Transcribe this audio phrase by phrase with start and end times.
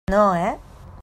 [0.09, 0.57] No, eh?